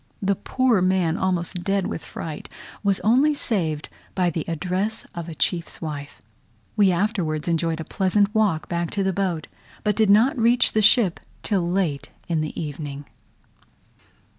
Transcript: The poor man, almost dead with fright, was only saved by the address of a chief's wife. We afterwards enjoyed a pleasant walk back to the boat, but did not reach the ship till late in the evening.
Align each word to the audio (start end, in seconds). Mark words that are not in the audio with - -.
The 0.19 0.33
poor 0.35 0.81
man, 0.81 1.15
almost 1.15 1.63
dead 1.63 1.85
with 1.85 2.03
fright, 2.03 2.51
was 2.81 2.99
only 3.01 3.35
saved 3.35 3.87
by 4.15 4.31
the 4.31 4.43
address 4.47 5.05
of 5.13 5.29
a 5.29 5.35
chief's 5.35 5.79
wife. 5.79 6.19
We 6.75 6.91
afterwards 6.91 7.47
enjoyed 7.47 7.79
a 7.79 7.83
pleasant 7.85 8.33
walk 8.33 8.67
back 8.67 8.89
to 8.97 9.03
the 9.03 9.13
boat, 9.13 9.45
but 9.83 9.95
did 9.95 10.09
not 10.09 10.35
reach 10.39 10.71
the 10.71 10.81
ship 10.81 11.19
till 11.43 11.69
late 11.69 12.09
in 12.27 12.41
the 12.41 12.59
evening. 12.59 13.05